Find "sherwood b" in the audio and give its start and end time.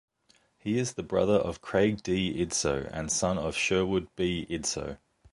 3.55-4.47